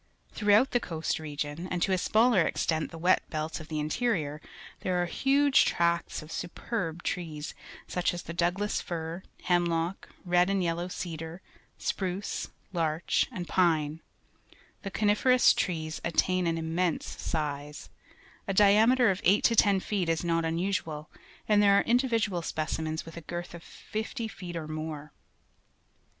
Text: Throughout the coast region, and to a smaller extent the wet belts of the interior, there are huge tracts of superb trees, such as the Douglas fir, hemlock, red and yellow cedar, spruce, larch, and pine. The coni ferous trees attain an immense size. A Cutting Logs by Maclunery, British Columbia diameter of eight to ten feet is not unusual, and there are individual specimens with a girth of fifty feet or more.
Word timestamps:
Throughout 0.33 0.71
the 0.71 0.79
coast 0.79 1.19
region, 1.19 1.67
and 1.69 1.79
to 1.83 1.91
a 1.91 1.97
smaller 1.99 2.41
extent 2.41 2.89
the 2.89 2.97
wet 2.97 3.21
belts 3.29 3.59
of 3.59 3.67
the 3.67 3.79
interior, 3.79 4.41
there 4.79 4.99
are 4.99 5.05
huge 5.05 5.63
tracts 5.63 6.23
of 6.23 6.31
superb 6.31 7.03
trees, 7.03 7.53
such 7.87 8.11
as 8.11 8.23
the 8.23 8.33
Douglas 8.33 8.81
fir, 8.81 9.21
hemlock, 9.43 10.09
red 10.25 10.49
and 10.49 10.63
yellow 10.63 10.87
cedar, 10.87 11.43
spruce, 11.77 12.49
larch, 12.73 13.27
and 13.31 13.47
pine. 13.47 14.01
The 14.81 14.89
coni 14.89 15.13
ferous 15.13 15.55
trees 15.55 16.01
attain 16.03 16.47
an 16.47 16.57
immense 16.57 17.05
size. 17.21 17.87
A 17.87 17.87
Cutting 17.87 17.89
Logs 17.89 17.89
by 17.91 17.93
Maclunery, 17.93 18.07
British 18.07 18.59
Columbia 18.73 18.77
diameter 18.81 19.11
of 19.11 19.21
eight 19.23 19.43
to 19.43 19.55
ten 19.55 19.79
feet 19.79 20.09
is 20.09 20.23
not 20.23 20.43
unusual, 20.45 21.11
and 21.47 21.61
there 21.61 21.77
are 21.77 21.81
individual 21.83 22.41
specimens 22.41 23.05
with 23.05 23.17
a 23.17 23.21
girth 23.21 23.53
of 23.53 23.61
fifty 23.61 24.27
feet 24.27 24.55
or 24.55 24.67
more. 24.67 25.11